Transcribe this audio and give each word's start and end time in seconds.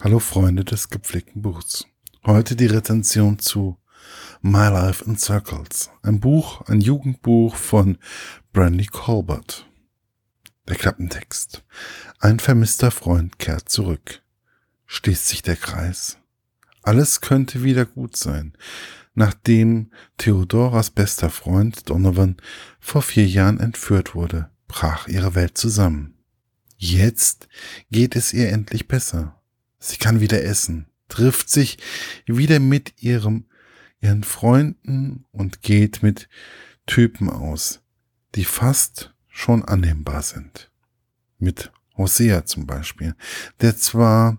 Hallo 0.00 0.20
Freunde 0.20 0.64
des 0.64 0.90
gepflegten 0.90 1.42
Buchs. 1.42 1.84
Heute 2.24 2.54
die 2.54 2.66
Rezension 2.66 3.40
zu 3.40 3.78
My 4.40 4.68
Life 4.68 5.04
in 5.04 5.18
Circles, 5.18 5.90
ein 6.02 6.20
Buch, 6.20 6.60
ein 6.68 6.80
Jugendbuch 6.80 7.56
von 7.56 7.98
Brandy 8.52 8.86
Colbert. 8.86 9.68
Der 10.68 10.76
Klappentext. 10.76 11.64
Ein 12.20 12.38
vermisster 12.38 12.92
Freund 12.92 13.40
kehrt 13.40 13.68
zurück. 13.70 14.22
Schließt 14.86 15.26
sich 15.26 15.42
der 15.42 15.56
Kreis. 15.56 16.16
Alles 16.84 17.20
könnte 17.20 17.64
wieder 17.64 17.84
gut 17.84 18.16
sein, 18.16 18.56
nachdem 19.14 19.90
Theodoras 20.16 20.90
bester 20.90 21.28
Freund 21.28 21.90
Donovan 21.90 22.36
vor 22.78 23.02
vier 23.02 23.26
Jahren 23.26 23.58
entführt 23.58 24.14
wurde, 24.14 24.48
brach 24.68 25.08
ihre 25.08 25.34
Welt 25.34 25.58
zusammen. 25.58 26.14
Jetzt 26.76 27.48
geht 27.90 28.14
es 28.14 28.32
ihr 28.32 28.50
endlich 28.50 28.86
besser. 28.86 29.37
Sie 29.78 29.96
kann 29.96 30.20
wieder 30.20 30.42
essen, 30.42 30.86
trifft 31.08 31.48
sich 31.50 31.78
wieder 32.26 32.60
mit 32.60 33.02
ihrem, 33.02 33.46
ihren 34.00 34.24
Freunden 34.24 35.24
und 35.30 35.62
geht 35.62 36.02
mit 36.02 36.28
Typen 36.86 37.30
aus, 37.30 37.80
die 38.34 38.44
fast 38.44 39.14
schon 39.28 39.64
annehmbar 39.64 40.22
sind. 40.22 40.70
Mit 41.38 41.72
Hosea 41.96 42.44
zum 42.44 42.66
Beispiel, 42.66 43.14
der 43.60 43.76
zwar 43.76 44.38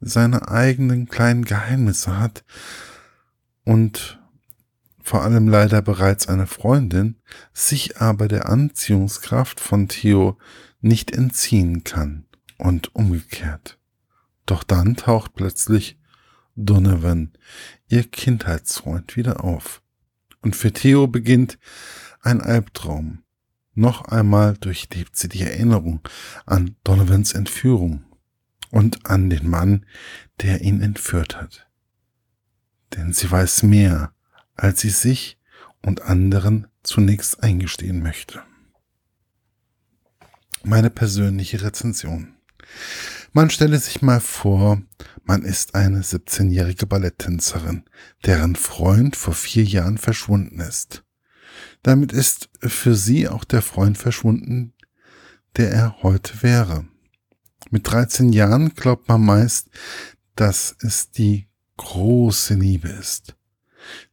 seine 0.00 0.48
eigenen 0.48 1.08
kleinen 1.08 1.44
Geheimnisse 1.44 2.18
hat 2.18 2.44
und 3.64 4.20
vor 5.02 5.22
allem 5.22 5.48
leider 5.48 5.82
bereits 5.82 6.28
eine 6.28 6.46
Freundin, 6.46 7.16
sich 7.52 7.98
aber 7.98 8.26
der 8.26 8.48
Anziehungskraft 8.48 9.60
von 9.60 9.88
Theo 9.88 10.38
nicht 10.80 11.10
entziehen 11.10 11.84
kann 11.84 12.26
und 12.56 12.94
umgekehrt. 12.94 13.78
Doch 14.46 14.62
dann 14.62 14.96
taucht 14.96 15.34
plötzlich 15.34 15.98
Donovan, 16.56 17.32
ihr 17.88 18.04
Kindheitsfreund, 18.04 19.16
wieder 19.16 19.42
auf. 19.42 19.82
Und 20.40 20.54
für 20.54 20.72
Theo 20.72 21.06
beginnt 21.06 21.58
ein 22.20 22.40
Albtraum. 22.40 23.22
Noch 23.74 24.04
einmal 24.04 24.56
durchlebt 24.56 25.16
sie 25.16 25.28
die 25.28 25.42
Erinnerung 25.42 26.00
an 26.46 26.76
Donovans 26.84 27.32
Entführung 27.32 28.04
und 28.70 29.06
an 29.06 29.30
den 29.30 29.48
Mann, 29.48 29.86
der 30.42 30.60
ihn 30.60 30.80
entführt 30.80 31.36
hat. 31.36 31.66
Denn 32.94 33.12
sie 33.12 33.30
weiß 33.30 33.64
mehr, 33.64 34.12
als 34.54 34.80
sie 34.80 34.90
sich 34.90 35.38
und 35.82 36.02
anderen 36.02 36.68
zunächst 36.82 37.42
eingestehen 37.42 38.02
möchte. 38.02 38.42
Meine 40.62 40.90
persönliche 40.90 41.62
Rezension. 41.62 42.36
Man 43.36 43.50
stelle 43.50 43.80
sich 43.80 44.00
mal 44.00 44.20
vor, 44.20 44.80
man 45.24 45.42
ist 45.42 45.74
eine 45.74 46.02
17-jährige 46.02 46.86
Balletttänzerin, 46.86 47.82
deren 48.24 48.54
Freund 48.54 49.16
vor 49.16 49.34
vier 49.34 49.64
Jahren 49.64 49.98
verschwunden 49.98 50.60
ist. 50.60 51.02
Damit 51.82 52.12
ist 52.12 52.48
für 52.60 52.94
sie 52.94 53.28
auch 53.28 53.42
der 53.42 53.60
Freund 53.60 53.98
verschwunden, 53.98 54.72
der 55.56 55.72
er 55.72 56.02
heute 56.04 56.44
wäre. 56.44 56.86
Mit 57.70 57.90
13 57.90 58.32
Jahren 58.32 58.72
glaubt 58.72 59.08
man 59.08 59.24
meist, 59.24 59.68
dass 60.36 60.76
es 60.78 61.10
die 61.10 61.48
große 61.76 62.54
Liebe 62.54 62.86
ist, 62.88 63.34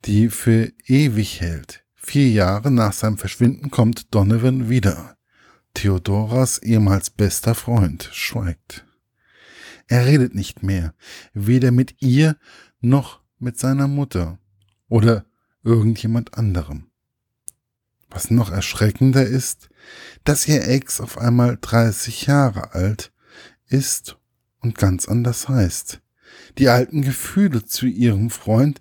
die 0.05 0.29
für 0.29 0.73
ewig 0.87 1.41
hält. 1.41 1.85
Vier 1.93 2.31
Jahre 2.31 2.71
nach 2.71 2.93
seinem 2.93 3.19
Verschwinden 3.19 3.69
kommt 3.69 4.15
Donovan 4.15 4.67
wieder. 4.67 5.15
Theodoras 5.75 6.57
ehemals 6.57 7.11
bester 7.11 7.53
Freund 7.53 8.09
schweigt. 8.11 8.83
Er 9.91 10.05
redet 10.05 10.33
nicht 10.33 10.63
mehr, 10.63 10.93
weder 11.33 11.73
mit 11.73 12.01
ihr 12.01 12.37
noch 12.79 13.19
mit 13.39 13.59
seiner 13.59 13.89
Mutter 13.89 14.39
oder 14.87 15.25
irgendjemand 15.63 16.37
anderem. 16.37 16.89
Was 18.09 18.31
noch 18.31 18.51
erschreckender 18.51 19.25
ist, 19.25 19.67
dass 20.23 20.47
ihr 20.47 20.65
Ex 20.65 21.01
auf 21.01 21.17
einmal 21.17 21.57
30 21.59 22.25
Jahre 22.25 22.73
alt 22.73 23.11
ist 23.67 24.17
und 24.61 24.77
ganz 24.77 25.09
anders 25.09 25.49
heißt. 25.49 25.99
Die 26.57 26.69
alten 26.69 27.01
Gefühle 27.01 27.65
zu 27.65 27.85
ihrem 27.85 28.29
Freund, 28.29 28.79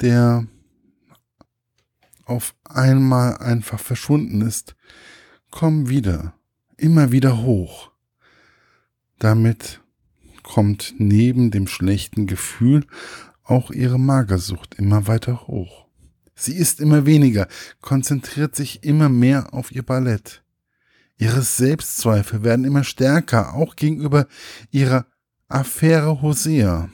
der 0.00 0.48
auf 2.24 2.56
einmal 2.64 3.36
einfach 3.36 3.78
verschwunden 3.78 4.40
ist, 4.40 4.74
kommen 5.52 5.88
wieder, 5.88 6.34
immer 6.76 7.12
wieder 7.12 7.40
hoch. 7.40 7.92
Damit 9.20 9.80
kommt 10.50 10.94
neben 10.98 11.52
dem 11.52 11.68
schlechten 11.68 12.26
Gefühl 12.26 12.84
auch 13.44 13.70
ihre 13.70 14.00
Magersucht 14.00 14.74
immer 14.74 15.06
weiter 15.06 15.46
hoch. 15.46 15.86
Sie 16.34 16.56
isst 16.56 16.80
immer 16.80 17.06
weniger, 17.06 17.46
konzentriert 17.80 18.56
sich 18.56 18.82
immer 18.82 19.08
mehr 19.08 19.54
auf 19.54 19.70
ihr 19.70 19.84
Ballett. 19.84 20.42
Ihre 21.18 21.42
Selbstzweifel 21.42 22.42
werden 22.42 22.64
immer 22.64 22.82
stärker, 22.82 23.54
auch 23.54 23.76
gegenüber 23.76 24.26
ihrer 24.72 25.06
Affäre 25.46 26.20
Hosea, 26.20 26.88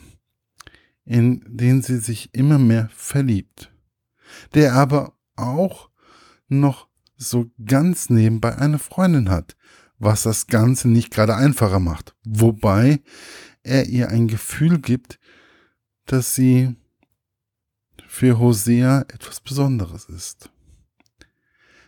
in 1.06 1.42
den 1.46 1.80
sie 1.80 1.96
sich 1.96 2.34
immer 2.34 2.58
mehr 2.58 2.90
verliebt, 2.94 3.72
der 4.52 4.74
aber 4.74 5.14
auch 5.34 5.88
noch 6.48 6.88
so 7.16 7.50
ganz 7.64 8.10
nebenbei 8.10 8.58
eine 8.58 8.78
Freundin 8.78 9.30
hat, 9.30 9.56
was 9.98 10.22
das 10.22 10.46
Ganze 10.46 10.88
nicht 10.88 11.10
gerade 11.10 11.34
einfacher 11.34 11.80
macht. 11.80 12.14
Wobei 12.24 13.00
er 13.62 13.86
ihr 13.86 14.08
ein 14.08 14.28
Gefühl 14.28 14.78
gibt, 14.78 15.18
dass 16.04 16.34
sie 16.34 16.76
für 18.06 18.38
Hosea 18.38 19.00
etwas 19.08 19.40
Besonderes 19.40 20.06
ist. 20.06 20.50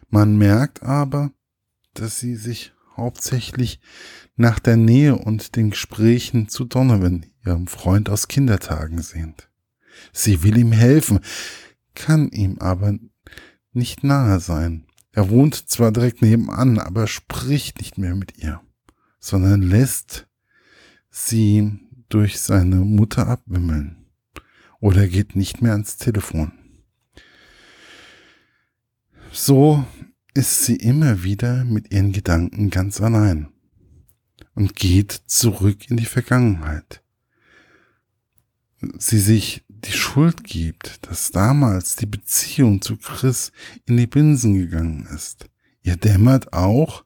Man 0.08 0.36
merkt 0.36 0.82
aber, 0.82 1.32
dass 1.94 2.18
sie 2.18 2.36
sich 2.36 2.72
hauptsächlich 2.96 3.80
nach 4.36 4.58
der 4.58 4.76
Nähe 4.76 5.16
und 5.16 5.56
den 5.56 5.70
Gesprächen 5.70 6.48
zu 6.48 6.64
Donovan, 6.64 7.26
ihrem 7.44 7.66
Freund 7.66 8.08
aus 8.08 8.28
Kindertagen, 8.28 9.00
sehnt. 9.02 9.48
Sie 10.12 10.42
will 10.42 10.56
ihm 10.58 10.72
helfen, 10.72 11.20
kann 11.94 12.28
ihm 12.28 12.58
aber 12.58 12.98
nicht 13.72 14.04
nahe 14.04 14.40
sein. 14.40 14.87
Er 15.12 15.30
wohnt 15.30 15.54
zwar 15.68 15.92
direkt 15.92 16.22
nebenan, 16.22 16.78
aber 16.78 17.06
spricht 17.06 17.78
nicht 17.78 17.98
mehr 17.98 18.14
mit 18.14 18.38
ihr, 18.38 18.60
sondern 19.18 19.62
lässt 19.62 20.28
sie 21.10 21.72
durch 22.08 22.40
seine 22.40 22.76
Mutter 22.76 23.26
abwimmeln 23.26 24.06
oder 24.80 25.08
geht 25.08 25.36
nicht 25.36 25.62
mehr 25.62 25.72
ans 25.72 25.96
Telefon. 25.96 26.52
So 29.32 29.84
ist 30.34 30.64
sie 30.64 30.76
immer 30.76 31.22
wieder 31.22 31.64
mit 31.64 31.90
ihren 31.92 32.12
Gedanken 32.12 32.70
ganz 32.70 33.00
allein 33.00 33.48
und 34.54 34.76
geht 34.76 35.12
zurück 35.26 35.90
in 35.90 35.96
die 35.96 36.06
Vergangenheit. 36.06 37.02
Sie 38.98 39.18
sich 39.18 39.64
die 39.68 39.92
Schuld 39.92 40.44
gibt, 40.44 41.06
dass 41.06 41.30
damals 41.30 41.96
die 41.96 42.06
Beziehung 42.06 42.80
zu 42.80 42.96
Chris 42.96 43.52
in 43.86 43.96
die 43.96 44.06
Binsen 44.06 44.54
gegangen 44.54 45.06
ist. 45.14 45.48
Ihr 45.82 45.96
dämmert 45.96 46.52
auch, 46.52 47.04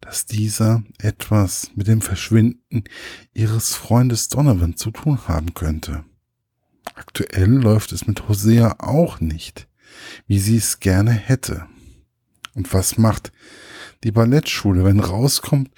dass 0.00 0.26
dieser 0.26 0.82
etwas 0.98 1.70
mit 1.74 1.88
dem 1.88 2.00
Verschwinden 2.00 2.84
ihres 3.32 3.74
Freundes 3.74 4.28
Donovan 4.28 4.76
zu 4.76 4.90
tun 4.90 5.26
haben 5.26 5.54
könnte. 5.54 6.04
Aktuell 6.94 7.50
läuft 7.50 7.92
es 7.92 8.06
mit 8.06 8.28
Hosea 8.28 8.76
auch 8.78 9.20
nicht, 9.20 9.68
wie 10.26 10.38
sie 10.38 10.56
es 10.56 10.80
gerne 10.80 11.12
hätte. 11.12 11.66
Und 12.54 12.72
was 12.72 12.98
macht 12.98 13.32
die 14.04 14.12
Ballettschule, 14.12 14.84
wenn 14.84 15.00
rauskommt, 15.00 15.70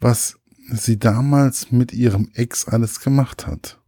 was 0.00 0.38
sie 0.70 0.98
damals 0.98 1.70
mit 1.70 1.92
ihrem 1.92 2.30
Ex 2.34 2.66
alles 2.68 3.00
gemacht 3.00 3.46
hat? 3.46 3.80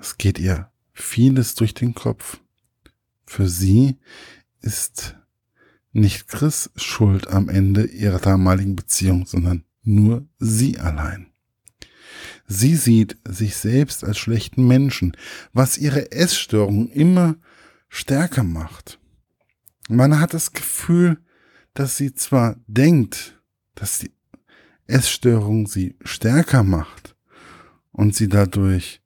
Es 0.00 0.16
geht 0.16 0.38
ihr 0.38 0.70
vieles 0.92 1.54
durch 1.54 1.74
den 1.74 1.94
Kopf. 1.94 2.40
Für 3.26 3.48
sie 3.48 3.98
ist 4.62 5.16
nicht 5.92 6.26
Chris 6.26 6.70
schuld 6.74 7.28
am 7.28 7.48
Ende 7.48 7.84
ihrer 7.84 8.18
damaligen 8.18 8.76
Beziehung, 8.76 9.26
sondern 9.26 9.64
nur 9.82 10.26
sie 10.38 10.78
allein. 10.78 11.26
Sie 12.46 12.76
sieht 12.76 13.18
sich 13.28 13.56
selbst 13.56 14.02
als 14.02 14.18
schlechten 14.18 14.66
Menschen, 14.66 15.16
was 15.52 15.78
ihre 15.78 16.12
Essstörung 16.12 16.88
immer 16.88 17.36
stärker 17.88 18.42
macht. 18.42 18.98
Man 19.88 20.18
hat 20.18 20.34
das 20.34 20.52
Gefühl, 20.52 21.18
dass 21.74 21.96
sie 21.96 22.14
zwar 22.14 22.56
denkt, 22.66 23.40
dass 23.74 23.98
die 23.98 24.12
Essstörung 24.86 25.66
sie 25.66 25.96
stärker 26.02 26.62
macht 26.64 27.16
und 27.92 28.14
sie 28.16 28.28
dadurch 28.28 28.99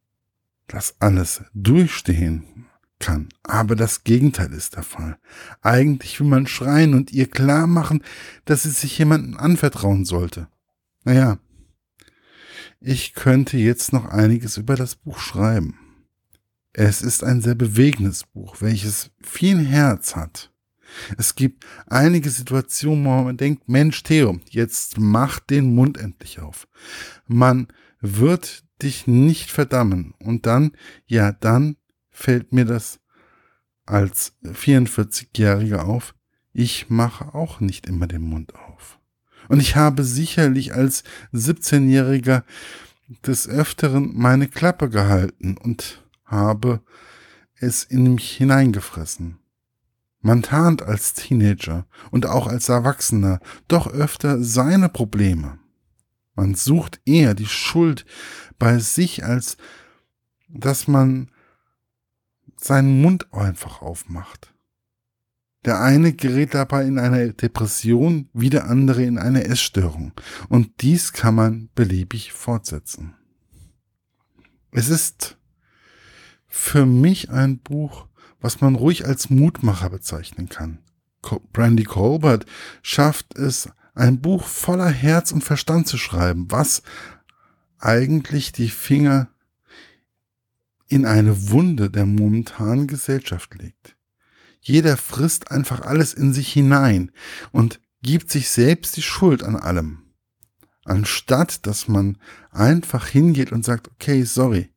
das 0.66 0.96
alles 1.00 1.42
durchstehen 1.54 2.66
kann. 2.98 3.28
Aber 3.42 3.76
das 3.76 4.04
Gegenteil 4.04 4.52
ist 4.52 4.76
der 4.76 4.82
Fall. 4.82 5.18
Eigentlich 5.62 6.20
will 6.20 6.26
man 6.28 6.46
schreien 6.46 6.94
und 6.94 7.12
ihr 7.12 7.28
klar 7.28 7.66
machen, 7.66 8.02
dass 8.44 8.62
sie 8.62 8.70
sich 8.70 8.96
jemandem 8.98 9.36
anvertrauen 9.36 10.04
sollte. 10.04 10.48
Naja, 11.04 11.38
Ich 12.80 13.14
könnte 13.14 13.56
jetzt 13.56 13.94
noch 13.94 14.04
einiges 14.06 14.58
über 14.58 14.76
das 14.76 14.94
Buch 14.94 15.18
schreiben. 15.18 15.78
Es 16.74 17.00
ist 17.00 17.24
ein 17.24 17.40
sehr 17.40 17.54
bewegendes 17.54 18.24
Buch, 18.24 18.56
welches 18.60 19.10
viel 19.22 19.64
Herz 19.64 20.16
hat. 20.16 20.52
Es 21.16 21.34
gibt 21.34 21.64
einige 21.86 22.28
Situationen, 22.28 23.04
wo 23.06 23.22
man 23.22 23.36
denkt, 23.38 23.68
Mensch, 23.68 24.02
Theo, 24.02 24.38
jetzt 24.50 24.98
mach 24.98 25.40
den 25.40 25.74
Mund 25.74 25.96
endlich 25.96 26.40
auf. 26.40 26.68
Man 27.26 27.68
wird 28.00 28.64
dich 28.84 29.06
nicht 29.06 29.50
verdammen. 29.50 30.14
Und 30.18 30.46
dann, 30.46 30.72
ja, 31.06 31.32
dann 31.32 31.76
fällt 32.10 32.52
mir 32.52 32.64
das 32.64 33.00
als 33.86 34.34
44-Jähriger 34.44 35.80
auf. 35.80 36.14
Ich 36.52 36.88
mache 36.88 37.34
auch 37.34 37.60
nicht 37.60 37.86
immer 37.86 38.06
den 38.06 38.22
Mund 38.22 38.54
auf. 38.54 38.98
Und 39.48 39.60
ich 39.60 39.76
habe 39.76 40.04
sicherlich 40.04 40.74
als 40.74 41.04
17-Jähriger 41.32 42.44
des 43.26 43.48
Öfteren 43.48 44.12
meine 44.14 44.48
Klappe 44.48 44.88
gehalten 44.88 45.56
und 45.56 46.02
habe 46.24 46.80
es 47.56 47.84
in 47.84 48.14
mich 48.14 48.30
hineingefressen. 48.30 49.38
Man 50.20 50.42
tarnt 50.42 50.80
als 50.82 51.12
Teenager 51.12 51.86
und 52.10 52.24
auch 52.24 52.46
als 52.46 52.70
Erwachsener 52.70 53.40
doch 53.68 53.86
öfter 53.86 54.42
seine 54.42 54.88
Probleme. 54.88 55.58
Man 56.34 56.54
sucht 56.54 57.00
eher 57.04 57.34
die 57.34 57.46
Schuld 57.46 58.04
bei 58.58 58.78
sich, 58.78 59.24
als 59.24 59.56
dass 60.48 60.88
man 60.88 61.30
seinen 62.56 63.00
Mund 63.00 63.32
einfach 63.32 63.82
aufmacht. 63.82 64.52
Der 65.64 65.80
eine 65.80 66.12
gerät 66.12 66.54
dabei 66.54 66.84
in 66.84 66.98
eine 66.98 67.32
Depression, 67.32 68.28
wie 68.32 68.50
der 68.50 68.68
andere 68.68 69.02
in 69.02 69.18
eine 69.18 69.44
Essstörung. 69.44 70.12
Und 70.48 70.82
dies 70.82 71.12
kann 71.12 71.34
man 71.34 71.70
beliebig 71.74 72.32
fortsetzen. 72.32 73.14
Es 74.72 74.88
ist 74.88 75.38
für 76.46 76.84
mich 76.84 77.30
ein 77.30 77.58
Buch, 77.58 78.08
was 78.40 78.60
man 78.60 78.74
ruhig 78.74 79.06
als 79.06 79.30
Mutmacher 79.30 79.88
bezeichnen 79.88 80.48
kann. 80.48 80.80
Brandy 81.52 81.84
Colbert 81.84 82.44
schafft 82.82 83.38
es, 83.38 83.70
ein 83.94 84.20
Buch 84.20 84.44
voller 84.44 84.90
Herz 84.90 85.32
und 85.32 85.42
Verstand 85.44 85.86
zu 85.86 85.98
schreiben, 85.98 86.50
was 86.50 86.82
eigentlich 87.78 88.52
die 88.52 88.68
Finger 88.68 89.28
in 90.88 91.06
eine 91.06 91.50
Wunde 91.50 91.90
der 91.90 92.06
momentanen 92.06 92.86
Gesellschaft 92.86 93.54
legt. 93.54 93.96
Jeder 94.60 94.96
frisst 94.96 95.50
einfach 95.50 95.82
alles 95.82 96.14
in 96.14 96.32
sich 96.32 96.52
hinein 96.52 97.12
und 97.52 97.80
gibt 98.02 98.30
sich 98.30 98.48
selbst 98.48 98.96
die 98.96 99.02
Schuld 99.02 99.42
an 99.42 99.56
allem. 99.56 100.02
Anstatt 100.84 101.66
dass 101.66 101.88
man 101.88 102.18
einfach 102.50 103.06
hingeht 103.06 103.52
und 103.52 103.64
sagt, 103.64 103.88
okay, 103.88 104.22
sorry, 104.24 104.70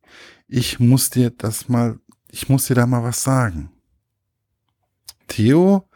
ich 0.47 0.79
muss 0.79 1.09
dir 1.09 1.29
das 1.31 1.67
mal, 1.67 1.99
ich 2.29 2.49
muss 2.49 2.67
dir 2.67 2.75
da 2.75 2.85
mal 2.85 3.03
was 3.03 3.23
sagen. 3.23 3.71
Theo 5.27 5.89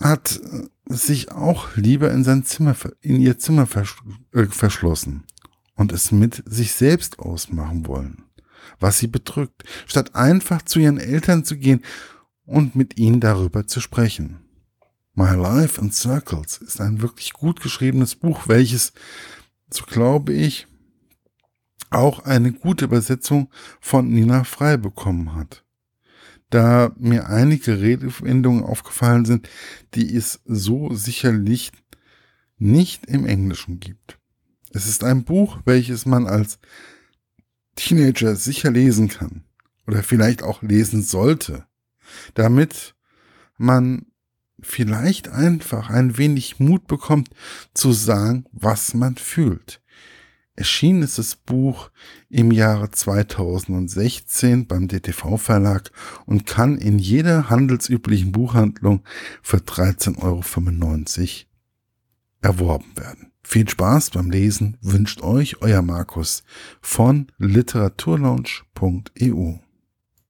hat 0.00 0.40
sich 0.86 1.32
auch 1.32 1.76
lieber 1.76 2.10
in 2.12 2.24
sein 2.24 2.44
Zimmer, 2.44 2.76
in 3.00 3.20
ihr 3.20 3.38
Zimmer 3.38 3.68
äh, 4.32 4.46
verschlossen 4.46 5.24
und 5.74 5.92
es 5.92 6.12
mit 6.12 6.42
sich 6.46 6.72
selbst 6.72 7.18
ausmachen 7.18 7.86
wollen 7.86 8.26
was 8.80 8.98
sie 8.98 9.06
bedrückt, 9.06 9.64
statt 9.86 10.14
einfach 10.14 10.62
zu 10.62 10.78
ihren 10.78 10.98
Eltern 10.98 11.44
zu 11.44 11.56
gehen 11.56 11.82
und 12.44 12.76
mit 12.76 12.98
ihnen 12.98 13.20
darüber 13.20 13.66
zu 13.66 13.80
sprechen. 13.80 14.38
My 15.14 15.34
Life 15.34 15.80
in 15.80 15.90
Circles 15.90 16.58
ist 16.58 16.80
ein 16.80 17.00
wirklich 17.00 17.32
gut 17.32 17.60
geschriebenes 17.60 18.16
Buch, 18.16 18.48
welches, 18.48 18.92
so 19.70 19.84
glaube 19.84 20.32
ich, 20.32 20.66
auch 21.90 22.20
eine 22.20 22.52
gute 22.52 22.84
Übersetzung 22.84 23.48
von 23.80 24.08
Nina 24.08 24.44
Frei 24.44 24.76
bekommen 24.76 25.34
hat. 25.34 25.64
Da 26.50 26.92
mir 26.96 27.28
einige 27.28 27.80
Redewendungen 27.80 28.62
aufgefallen 28.62 29.24
sind, 29.24 29.48
die 29.94 30.14
es 30.14 30.40
so 30.44 30.94
sicherlich 30.94 31.72
nicht 32.58 33.06
im 33.06 33.26
Englischen 33.26 33.80
gibt. 33.80 34.18
Es 34.70 34.86
ist 34.86 35.04
ein 35.04 35.24
Buch, 35.24 35.60
welches 35.64 36.06
man 36.06 36.26
als 36.26 36.58
Teenager 37.74 38.36
sicher 38.36 38.70
lesen 38.70 39.08
kann 39.08 39.44
oder 39.86 40.02
vielleicht 40.02 40.42
auch 40.42 40.62
lesen 40.62 41.02
sollte, 41.02 41.66
damit 42.34 42.94
man 43.58 44.06
vielleicht 44.60 45.28
einfach 45.28 45.90
ein 45.90 46.16
wenig 46.16 46.58
Mut 46.58 46.86
bekommt 46.86 47.30
zu 47.74 47.92
sagen, 47.92 48.46
was 48.52 48.94
man 48.94 49.16
fühlt. 49.16 49.82
Erschienen 50.56 51.02
ist 51.02 51.18
das 51.18 51.36
Buch 51.36 51.90
im 52.30 52.50
Jahre 52.50 52.90
2016 52.90 54.66
beim 54.66 54.88
DTV 54.88 55.36
Verlag 55.36 55.90
und 56.24 56.46
kann 56.46 56.78
in 56.78 56.98
jeder 56.98 57.50
handelsüblichen 57.50 58.32
Buchhandlung 58.32 59.02
für 59.42 59.58
13,95 59.58 60.22
Euro 60.22 60.42
erworben 62.40 62.96
werden. 62.96 63.32
Viel 63.42 63.68
Spaß 63.68 64.08
beim 64.10 64.30
Lesen 64.30 64.78
wünscht 64.80 65.20
euch 65.22 65.60
euer 65.62 65.82
Markus 65.82 66.42
von 66.80 67.30
literaturlaunch.eu. 67.38 69.65